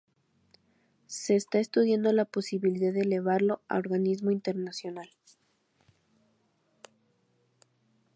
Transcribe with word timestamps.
Se 1.05 1.35
está 1.35 1.59
estudiando 1.59 2.11
la 2.11 2.25
posibilidad 2.25 2.91
de 2.91 3.01
elevarlo 3.01 3.61
a 3.69 3.77
organismo 3.77 4.31
internacional. 4.31 5.11